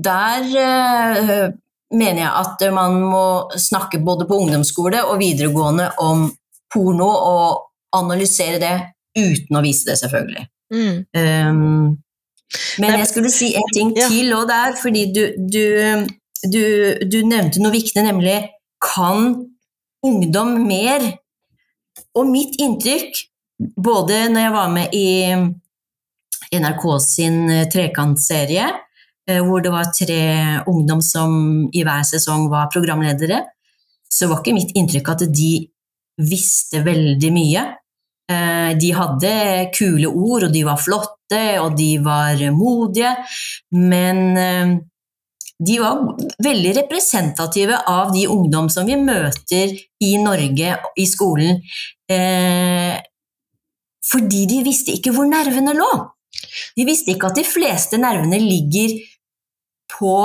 [0.03, 1.49] der eh,
[1.95, 3.25] mener jeg at man må
[3.57, 6.27] snakke både på ungdomsskole og videregående om
[6.73, 8.75] porno, og analysere det
[9.17, 10.45] uten å vise det, selvfølgelig.
[10.69, 10.97] Mm.
[11.17, 11.97] Um,
[12.81, 15.65] men jeg skulle si en ting til òg der, fordi du, du,
[16.45, 16.63] du,
[17.09, 18.37] du nevnte noe viktig, nemlig
[18.81, 19.33] kan
[20.05, 21.03] ungdom mer
[22.17, 23.17] og mitt inntrykk,
[23.75, 25.09] både når jeg var med i
[26.55, 28.77] NRK sin eh, trekantserie, eh,
[29.45, 30.21] hvor det var tre
[30.69, 31.33] ungdom som
[31.73, 33.43] i hver sesong var programledere,
[34.09, 35.51] så var ikke mitt inntrykk at de
[36.29, 37.65] visste veldig mye.
[38.29, 39.33] Eh, de hadde
[39.75, 43.13] kule ord, og de var flotte, og de var modige,
[43.77, 44.81] men
[45.59, 45.99] de var
[46.43, 51.59] veldig representative av de ungdom som vi møter i Norge i skolen.
[52.09, 52.95] Eh,
[54.09, 55.89] fordi de visste ikke hvor nervene lå.
[56.77, 58.95] De visste ikke at de fleste nervene ligger
[59.99, 60.15] på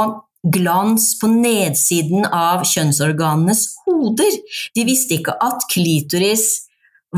[0.44, 4.40] glans på nedsiden av kjønnsorganenes hoder.
[4.76, 6.48] De visste ikke at klitoris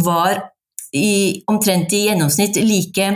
[0.04, 0.44] var
[0.94, 3.08] i, omtrent i gjennomsnitt like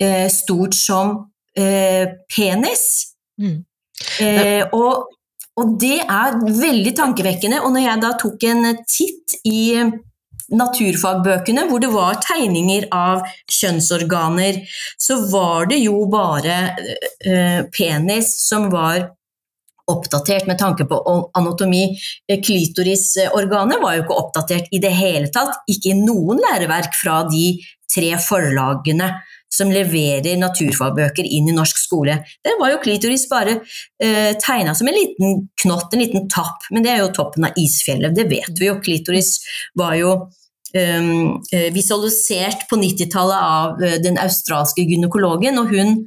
[0.00, 1.16] eh, stort som
[1.56, 2.86] eh, penis.
[3.40, 3.62] Mm.
[4.20, 5.08] Eh, og,
[5.56, 7.62] og, det er veldig tankevekkende.
[7.64, 9.62] Og når jeg da tok en titt i
[10.52, 14.62] naturfagbøkene hvor det var tegninger av kjønnsorganer,
[15.00, 16.56] så var det jo bare
[17.24, 19.10] eh, penis som var
[19.90, 20.98] oppdatert med tanke på
[21.36, 21.84] anatomi.
[22.28, 25.62] Eh, klitorisorganet var jo ikke oppdatert i det hele tatt.
[25.70, 27.46] Ikke i noen læreverk fra de
[27.94, 29.12] tre forlagene
[29.54, 32.18] som leverer naturfagbøker inn i norsk skole.
[32.44, 33.60] Der var jo klitoris bare
[34.02, 37.60] eh, tegna som en liten knott, en liten tapp, men det er jo toppen av
[37.60, 38.80] isfjellet, det vet vi jo.
[38.84, 39.36] Klitoris
[39.78, 40.16] var jo
[40.74, 41.38] um,
[41.74, 46.02] visualisert på 90-tallet av uh, den australske gynekologen, og hun,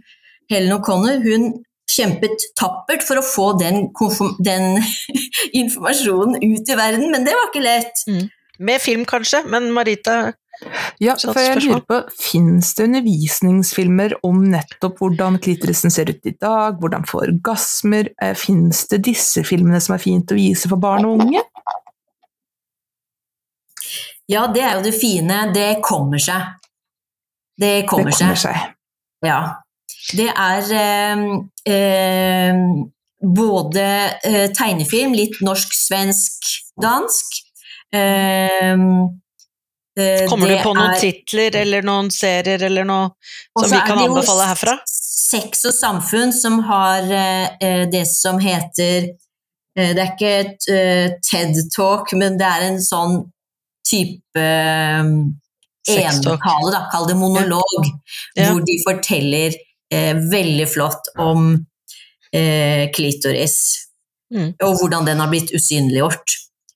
[0.51, 1.53] Helen O'Connor, hun
[1.87, 3.87] kjempet tappert for å få den,
[4.43, 4.81] den
[5.61, 8.03] informasjonen ut i verden, men det var ikke lett.
[8.09, 8.27] Mm.
[8.67, 10.33] Med film, kanskje, men Marita
[11.03, 16.33] ja, for jeg lurer på, Fins det undervisningsfilmer om nettopp hvordan klitorisen ser ut i
[16.33, 18.11] dag, hvordan få orgasmer?
[18.21, 21.43] Eh, Fins det disse filmene som er fint å vise for barn og unge?
[24.27, 25.39] Ja, det er jo det fine.
[25.55, 26.51] Det kommer seg.
[27.57, 28.57] Det kommer, det kommer seg.
[28.57, 28.75] seg.
[29.25, 29.39] Ja.
[30.17, 31.25] Det er eh,
[31.73, 32.61] eh,
[33.23, 33.89] både
[34.27, 37.41] eh, tegnefilm, litt norsk, svensk, dansk.
[37.41, 37.47] Eh,
[37.95, 38.75] Eh,
[40.29, 43.09] Kommer du på noen er, titler eller noen serier eller noe
[43.57, 44.75] som vi kan anbefale herfra?
[44.87, 51.17] Sex og samfunn som har uh, det som heter uh, Det er ikke et uh,
[51.25, 53.19] TED-talk, men det er en sånn
[53.87, 54.43] type
[55.01, 55.15] um,
[55.87, 57.89] entale, da, kall det monolog,
[58.35, 58.49] ja.
[58.49, 59.55] hvor de forteller
[59.87, 61.53] veldig flott om
[62.91, 63.55] klitoris.
[64.35, 64.49] Mm.
[64.67, 66.33] Og hvordan den har blitt usynliggjort.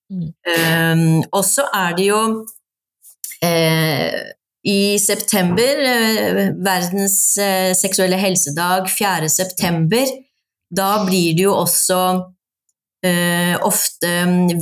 [0.08, 0.30] Mm.
[0.48, 1.04] Um,
[1.36, 2.61] og så er det jo Eh,
[4.64, 9.30] I september, eh, verdens eh, seksuelle helsedag, 4.
[9.30, 10.06] september,
[10.70, 12.02] da blir det jo også
[13.06, 14.12] eh, ofte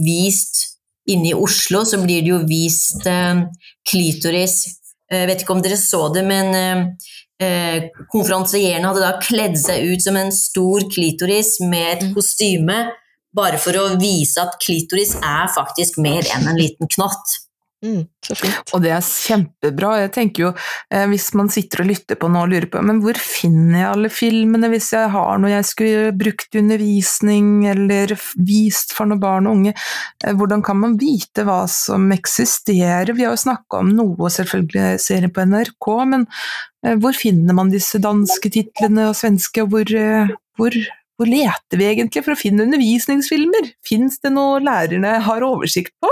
[0.06, 0.62] vist
[1.10, 3.44] inne i Oslo, så blir det jo vist eh,
[3.92, 4.62] klitoris.
[5.12, 6.56] Jeg vet ikke om dere så det, men
[7.42, 12.86] eh, konferansierene hadde da kledd seg ut som en stor klitoris med et kostyme,
[13.36, 17.49] bare for å vise at klitoris er faktisk mer enn en liten knott.
[17.80, 18.72] Mm, så fint.
[18.76, 19.94] Og det er kjempebra.
[20.02, 20.50] Jeg tenker jo,
[20.92, 23.88] eh, Hvis man sitter og lytter på nå og lurer på men hvor finner jeg
[23.94, 29.24] alle filmene hvis jeg har noe jeg skulle brukt i undervisning eller vist for noen
[29.24, 29.74] barn og unge,
[30.26, 33.14] eh, hvordan kan man vite hva som eksisterer?
[33.16, 36.28] Vi har jo snakka om noe, selvfølgelig serien på NRK, men
[36.84, 40.76] eh, hvor finner man disse danske titlene og svenske, og hvor, hvor,
[41.16, 43.72] hvor leter vi egentlig for å finne undervisningsfilmer?
[43.88, 46.12] Fins det noe lærerne har oversikt på?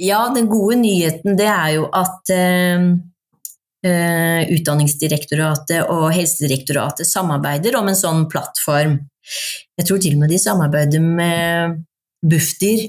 [0.00, 2.86] Ja, den gode nyheten det er jo at eh,
[3.86, 8.98] eh, Utdanningsdirektoratet og Helsedirektoratet samarbeider om en sånn plattform.
[9.78, 11.82] Jeg tror til og med de samarbeider med
[12.24, 12.80] Bufdir.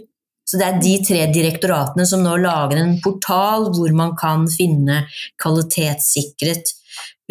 [0.46, 5.08] Så det er de tre direktoratene som nå lager en portal hvor man kan finne
[5.42, 6.74] kvalitetssikret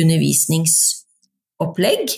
[0.03, 2.11] undervisningsopplegg.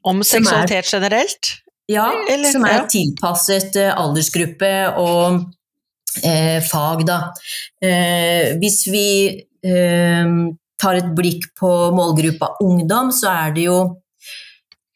[0.00, 1.60] Om seksualitet generelt?
[1.90, 5.42] Ja, Eller, som er tilpasset eh, aldersgruppe og
[6.66, 7.18] fag, da.
[7.82, 9.06] Eh, hvis vi
[9.62, 10.26] eh,
[10.80, 13.78] tar et blikk på målgruppa ungdom, så er det jo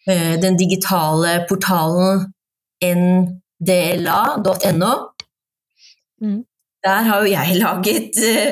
[0.09, 2.27] eh, den digitale portalen
[2.85, 4.94] ndla.no.
[6.22, 6.40] Mm.
[6.85, 8.50] Der har jo jeg laget eh,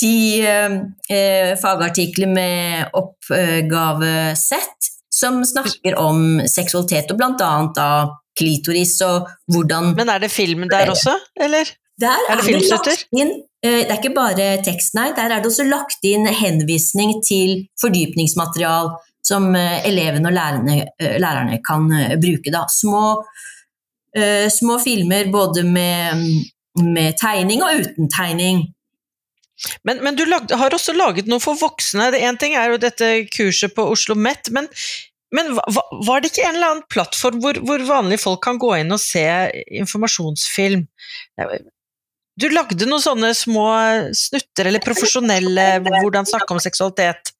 [0.00, 7.90] ti eh, fagartikler med oppgavesett som snakker om seksualitet, og blant annet da
[8.38, 11.70] klitoris og hvordan Men er det film der også, eller?
[12.00, 13.32] Der er, er det, det lagt inn
[13.64, 15.10] eh, Det er ikke bare tekst, nei.
[15.16, 18.94] Der er det også lagt inn henvisning til fordypningsmaterial
[19.26, 21.88] som eh, elevene og lærerne, eh, lærerne kan
[22.22, 22.52] bruke.
[22.52, 22.64] Da.
[22.72, 23.20] Små,
[24.50, 26.24] små filmer både med,
[26.82, 28.64] med, tegning og uten tegning.
[29.86, 32.08] Men, men du lag, har også laget noe for voksne.
[32.10, 34.66] Det Én ting er jo dette kurset på Oslo OsloMet, men,
[35.34, 38.90] men var det ikke en eller annen plattform hvor, hvor vanlige folk kan gå inn
[38.94, 39.24] og se
[39.78, 40.86] informasjonsfilm?
[42.40, 43.66] Du lagde noen sånne små
[44.16, 47.34] snutter, eller profesjonelle, hvordan snakke om seksualitet.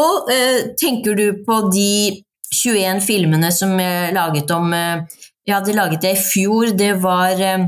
[0.00, 5.04] Og eh, tenker du på de 21 filmene som jeg laget om eh,
[5.46, 6.72] Jeg hadde laget det i fjor.
[6.76, 7.66] Det var eh,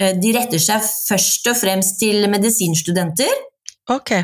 [0.00, 3.34] eh De retter seg først og fremst til medisinstudenter.
[3.90, 4.14] Ok.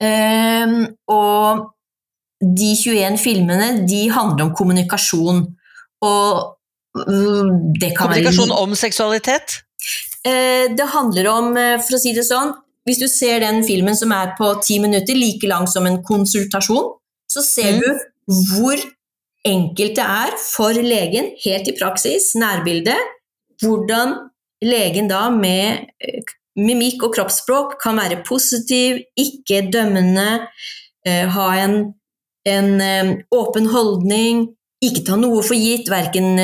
[0.00, 0.74] Eh,
[1.12, 1.70] og
[2.44, 5.44] de 21 filmene de handler om kommunikasjon.
[6.04, 6.56] Og
[6.98, 8.64] mm, det kan Kommunikasjon være...
[8.66, 9.60] om seksualitet?
[10.24, 12.54] Eh, det handler om, eh, for å si det sånn,
[12.88, 16.92] hvis du ser den filmen som er på ti minutter, like lang som en konsultasjon,
[17.30, 17.80] så ser mm.
[17.80, 18.80] du hvor
[19.44, 23.12] enkelt det er for legen, helt i praksis, nærbildet,
[23.62, 24.16] hvordan
[24.64, 30.46] legen da med eh, mimikk og kroppsspråk kan være positiv, ikke dømmende,
[31.04, 31.74] ha en,
[32.44, 34.44] en åpen holdning,
[34.84, 36.36] ikke ta noe for gitt, verken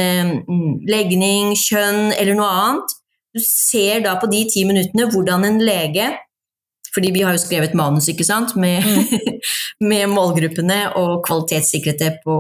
[0.89, 2.97] legning, kjønn eller noe annet.
[3.37, 6.09] Du ser da på de ti minuttene hvordan en lege
[6.95, 9.39] fordi vi har jo skrevet manus ikke sant, med, mm.
[9.91, 12.37] med målgruppene og kvalitetssikret det på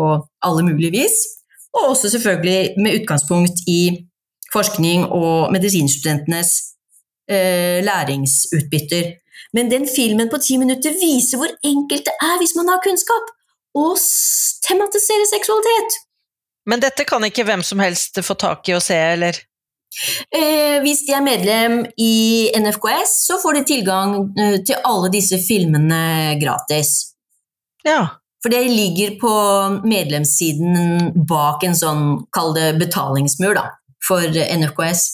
[0.46, 1.22] alle mulige vis.
[1.76, 3.82] Og også selvfølgelig med utgangspunkt i
[4.52, 6.54] forskning og medisinstudentenes
[7.30, 9.12] eh, læringsutbytter.
[9.54, 13.30] Men den filmen på ti minutter viser hvor enkelt det er hvis man har kunnskap,
[13.76, 13.86] å
[14.66, 16.00] tematisere seksualitet.
[16.70, 19.38] Men dette kan ikke hvem som helst få tak i og se, eller?
[20.30, 25.40] Eh, hvis de er medlem i NFKS, så får de tilgang eh, til alle disse
[25.42, 27.16] filmene gratis.
[27.86, 28.04] Ja.
[28.40, 29.32] For det ligger på
[29.84, 33.66] medlemssiden bak en sånn, kall det betalingsmur, da,
[34.06, 35.08] for NFKS.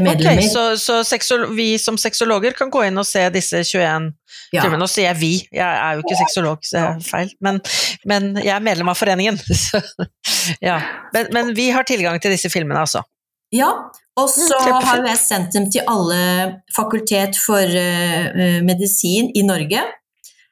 [0.00, 0.40] Medlemmer.
[0.40, 4.08] Ok, Så, så vi som sexologer kan gå inn og se disse 21
[4.52, 4.62] ja.
[4.62, 4.80] filmene.
[4.80, 7.32] Nå sier jeg vi, jeg er jo ikke sexolog, så det er feil.
[7.44, 7.60] Men,
[8.08, 9.40] men, jeg er medlem av foreningen.
[9.62, 9.82] Så,
[10.64, 10.78] ja.
[11.14, 13.04] men, men vi har tilgang til disse filmene, altså.
[13.52, 13.68] Ja,
[14.16, 16.20] og så mm, har jeg sendt dem til alle
[16.76, 19.84] fakultet for uh, medisin i Norge.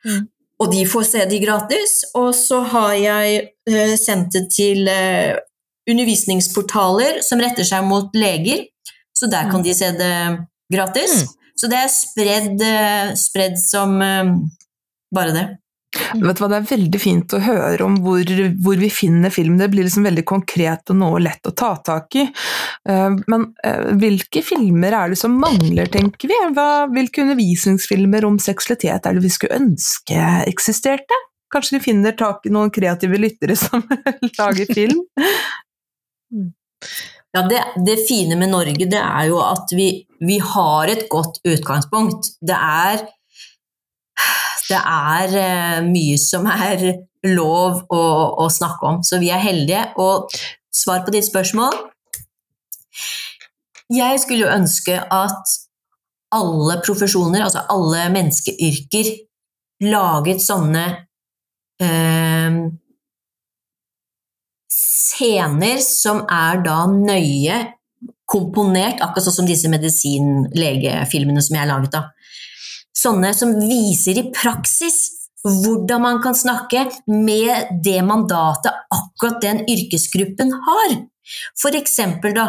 [0.05, 0.27] Mm.
[0.61, 1.95] Og de får se de gratis.
[2.17, 5.37] Og så har jeg uh, sendt det til uh,
[5.91, 8.67] undervisningsportaler som retter seg mot leger,
[9.21, 9.67] så der kan mm.
[9.67, 10.15] de se det
[10.73, 11.21] gratis.
[11.21, 11.37] Mm.
[11.61, 12.63] Så det er spredd,
[13.21, 13.99] spredd som
[15.13, 15.47] bare det.
[15.91, 18.23] Vet du hva, Det er veldig fint å høre om hvor,
[18.63, 19.57] hvor, vi finner film.
[19.59, 22.27] Det blir liksom veldig konkret og noe lett å ta tak i.
[22.89, 26.39] Eh, men eh, hvilke filmer er det som mangler, tenker vi?
[26.55, 31.23] Hva, hvilke undervisningsfilmer om seksualitet er det vi skulle ønske eksisterte?
[31.51, 33.83] Kanskje vi finner tak i noen kreative lyttere som
[34.39, 35.03] lager film?
[37.31, 39.91] Ja, det, det, fine med Norge det er jo at vi,
[40.27, 42.33] vi har et godt utgangspunkt.
[42.43, 43.05] Det er,
[44.71, 46.83] det er uh, mye som er
[47.31, 48.03] lov å,
[48.43, 49.87] å, snakke om, så vi er heldige.
[50.03, 50.35] Og
[50.75, 51.75] svar på ditt spørsmål
[53.91, 55.57] Jeg skulle jo ønske at
[56.35, 59.15] alle profesjoner, altså alle menneskeyrker,
[59.87, 60.85] laget sånne
[61.83, 62.59] uh,
[64.91, 67.61] scener som er da nøye
[68.31, 71.95] komponert, akkurat sånn som disse medisin-legefilmene som jeg har laget.
[71.95, 72.03] da.
[72.97, 75.01] Sånne som viser i praksis
[75.47, 80.97] hvordan man kan snakke med det mandatet akkurat den yrkesgruppen har.
[81.59, 82.49] For eksempel da,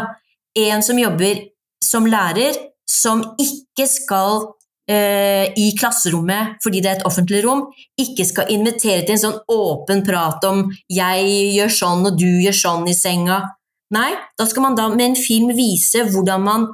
[0.58, 1.46] en som jobber
[1.82, 2.58] som lærer,
[2.90, 4.50] som ikke skal
[4.90, 7.62] i klasserommet fordi det er et offentlig rom,
[8.02, 12.58] ikke skal invitere til en sånn åpen prat om 'jeg gjør sånn og du gjør
[12.58, 13.46] sånn i senga'.
[13.92, 16.68] Nei, da skal man da med en film vise hvordan man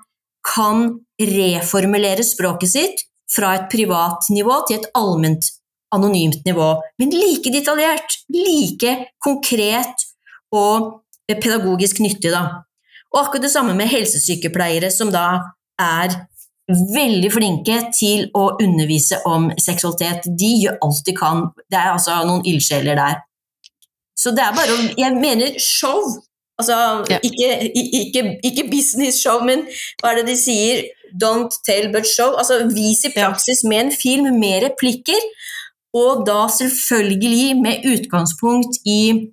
[0.46, 5.44] kan reformulere språket sitt fra et privat nivå til et allment
[5.96, 8.94] anonymt nivå, men like detaljert, like
[9.24, 10.08] konkret
[10.52, 12.64] og pedagogisk nyttig, da.
[13.14, 16.28] Og akkurat det samme med helsesykepleiere, som da er
[16.68, 20.28] veldig flinke til å undervise om seksualitet.
[20.40, 21.46] De gjør alt de kan.
[21.72, 23.22] Det er altså noen ildsjeler der.
[24.18, 26.02] Så det er bare å Jeg mener show.
[26.58, 26.76] Altså
[27.12, 27.20] ja.
[27.22, 27.50] ikke,
[28.02, 29.68] ikke, ikke business-show, men
[30.02, 30.88] hva er det de sier?
[31.22, 32.34] Don't tell but show.
[32.34, 35.22] Altså vis i praksis med en film med replikker,
[35.96, 39.30] og da selvfølgelig med utgangspunkt i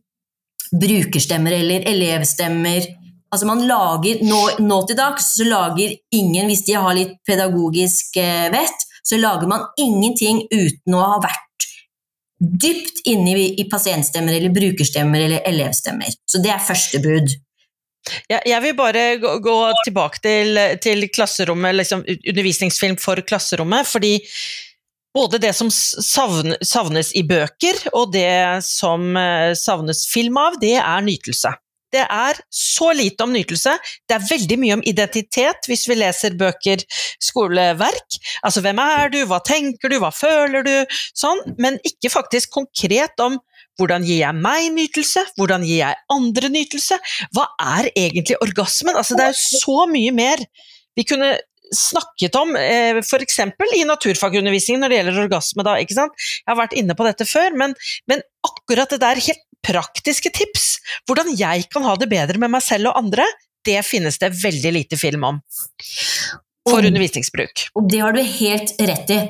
[0.75, 2.87] brukerstemmer eller elevstemmer
[3.35, 8.47] Altså man lager, nå, til dags så lager ingen, hvis de har litt pedagogisk eh,
[8.55, 11.67] vett, så lager man ingenting uten å ha vært
[12.39, 16.15] dypt inne i, i pasientstemmer eller brukerstemmer eller elevstemmer.
[16.31, 17.35] Så det er første bud.
[18.29, 19.57] Ja, jeg vil bare gå, gå
[19.87, 23.89] tilbake til, til klasserommet, liksom undervisningsfilm for klasserommet.
[23.89, 24.19] fordi
[25.15, 31.05] både det som savnes i bøker, og det som eh, savnes film av, det er
[31.07, 31.55] nytelse.
[31.95, 33.77] Det er så lite om nytelse.
[34.09, 36.83] Det er veldig mye om identitet hvis vi leser bøker,
[37.23, 38.19] skoleverk.
[38.43, 40.75] Altså hvem er du, hva tenker du, hva føler du,
[41.17, 41.43] sånn.
[41.61, 43.39] Men ikke faktisk konkret om
[43.79, 46.99] hvordan gir jeg meg nytelse, hvordan gir jeg andre nytelse?
[47.35, 48.95] Hva er egentlig orgasmen?
[48.99, 50.45] Altså det er jo så mye mer
[50.95, 51.33] vi kunne
[51.75, 53.41] snakket om, eh, f.eks.
[53.75, 55.65] i naturfagundervisningen når det gjelder orgasme.
[55.67, 55.79] Da?
[55.81, 56.13] Jeg
[56.47, 57.75] har vært inne på dette før, men,
[58.11, 60.67] men akkurat det der helt praktiske tips,
[61.09, 63.27] hvordan jeg kan ha det bedre med meg selv og andre,
[63.65, 65.41] det finnes det veldig lite film om.
[66.65, 67.69] For og, undervisningsbruk.
[67.77, 69.23] Og det har du helt rett i.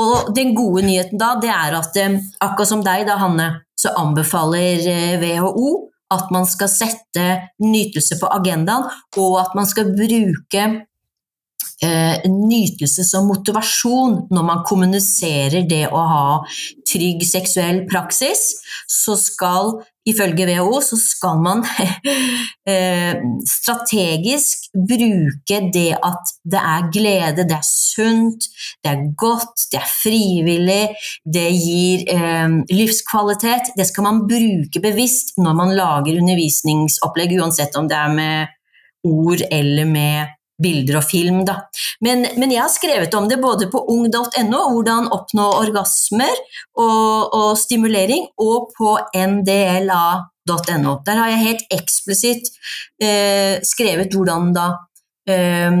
[0.00, 3.94] Og den gode nyheten da, det er at eh, akkurat som deg da, Hanne, så
[3.98, 4.84] anbefaler
[5.22, 7.26] WHO eh, at man skal sette
[7.62, 8.84] nytelse på agendaen,
[9.16, 10.64] og at man skal bruke
[11.82, 16.26] nytelse som motivasjon når man kommuniserer det å ha
[16.86, 18.52] trygg seksuell praksis,
[18.86, 21.62] så skal ifølge WHO så skal man
[22.70, 28.48] eh, strategisk bruke det at det er glede, det er sunt,
[28.82, 30.82] det er godt, det er frivillig,
[31.22, 33.74] det gir eh, livskvalitet.
[33.78, 38.58] Det skal man bruke bevisst når man lager undervisningsopplegg, uansett om det er med
[39.06, 41.42] ord eller med bilder og film.
[41.48, 41.58] Da.
[42.04, 46.32] Men, men, jeg har skrevet om det både på ung.no, hvordan oppnå orgasmer
[46.76, 50.94] og, og, stimulering, og på ndla.no.
[51.06, 52.50] Der har jeg helt eksplisitt
[53.02, 54.68] eh, skrevet hvordan da
[55.30, 55.78] eh,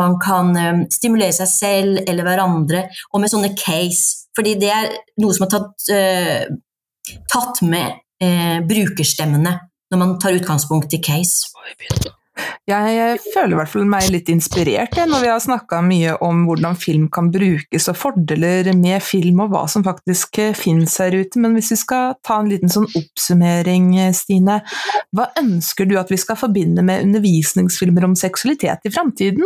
[0.00, 4.28] man kan eh, stimulere seg selv eller hverandre, og med sånne case.
[4.34, 4.90] Fordi det er
[5.22, 9.54] noe som har tatt, eh, tatt med eh, brukerstemmene
[9.92, 11.52] når man tar utgangspunkt i case.
[12.64, 16.78] Jeg føler i hvert fall meg litt inspirert når vi har snakka mye om hvordan
[16.80, 21.42] film kan brukes og fordeler med film og hva som faktisk eh, finnes her ute.
[21.42, 24.62] Men hvis vi skal ta en liten sånn oppsummering, Stine.
[25.14, 29.44] Hva ønsker du at vi skal forbinde med undervisningsfilmer om seksualitet i framtiden?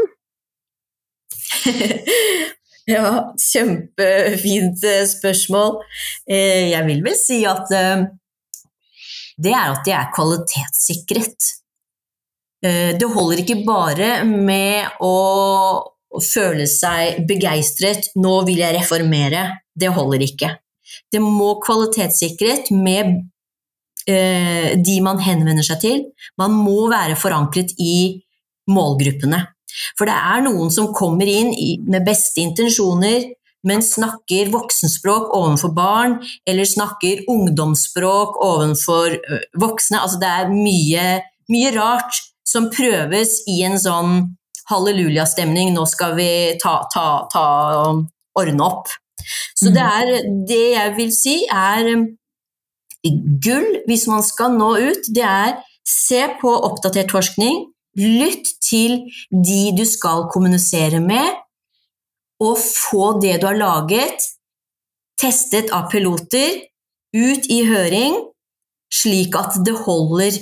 [2.95, 3.13] ja,
[3.51, 5.81] kjempefint eh, spørsmål.
[6.31, 7.69] Eh, jeg vil vel si at
[9.39, 11.55] det er at de er kvalitetssikret.
[12.65, 15.15] Eh, det holder ikke bare med å
[16.25, 19.59] føle seg begeistret 'nå vil jeg reformere'.
[19.79, 20.57] Det holder ikke.
[21.13, 23.29] Det må kvalitetssikret med
[24.09, 26.05] eh, de man henvender seg til.
[26.39, 28.21] Man må være forankret i
[28.69, 29.47] målgruppene.
[29.97, 31.53] For det er noen som kommer inn
[31.87, 33.29] med beste intensjoner,
[33.63, 39.19] men snakker voksenspråk overfor barn, eller snakker ungdomsspråk overfor
[39.61, 40.01] voksne.
[40.01, 41.21] Altså det er mye
[41.53, 42.19] mye rart
[42.49, 44.15] som prøves i en sånn
[44.71, 45.75] hallelujastemning.
[45.77, 46.31] Nå skal vi
[46.63, 47.47] ta, ta, ta
[48.39, 48.93] ordne opp.
[49.59, 52.07] Så det er det jeg vil si er um,
[53.45, 55.11] gull hvis man skal nå ut.
[55.13, 57.67] Det er se på oppdatert forskning,
[57.99, 59.01] lytt til
[59.33, 61.29] de du skal kommunisere med,
[62.45, 64.29] og få det du har laget,
[65.19, 66.61] testet av piloter,
[67.17, 68.21] ut i høring,
[68.93, 70.37] slik at det holder,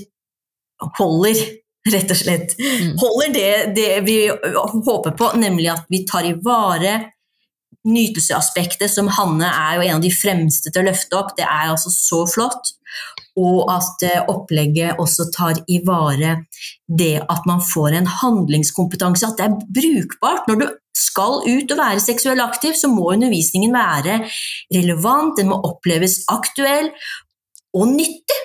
[0.98, 1.40] holder
[1.94, 2.56] rett og slett.
[2.60, 2.94] Mm.
[3.02, 6.98] Holder det, det vi håper på, nemlig at vi tar i vare
[7.86, 11.70] nytelseaspektet, som Hanne er jo en av de fremste til å løfte opp, det er
[11.70, 12.72] altså så flott.
[13.36, 16.38] Og at eh, opplegget også tar i vare
[16.88, 20.48] det at man får en handlingskompetanse, at det er brukbart.
[20.48, 20.66] Når du
[20.96, 24.22] skal ut og være seksuell aktiv, så må undervisningen være
[24.74, 26.90] relevant, den må oppleves aktuell
[27.76, 28.42] og nyttig.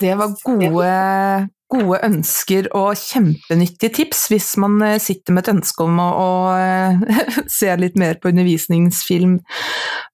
[0.00, 5.86] Det var gode gode ønsker og kjempenyttige tips hvis man eh, sitter med et ønske
[5.86, 7.22] om å, å eh,
[7.60, 9.38] se litt mer på undervisningsfilm.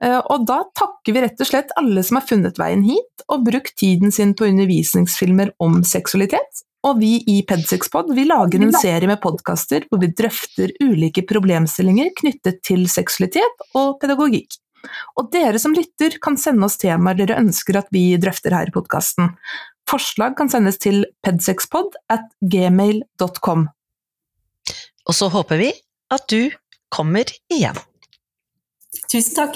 [0.04, 3.46] Eh, og da takker vi rett og slett alle som har funnet veien hit og
[3.48, 6.62] brukt tiden sin på undervisningsfilmer om seksualitet.
[6.86, 12.12] Og vi i Pedsexpod vi lager en serie med podkaster hvor vi drøfter ulike problemstillinger
[12.20, 14.60] knyttet til seksualitet og pedagogikk.
[15.18, 18.74] Og dere som lytter kan sende oss temaer dere ønsker at vi drøfter her i
[18.74, 19.34] podkasten.
[19.86, 23.66] Forslag kan sendes til pedsexpod at gmail.com.
[25.06, 25.70] Og så håper vi
[26.12, 26.50] at du
[26.92, 27.78] kommer igjen.
[29.10, 29.54] Tusen takk.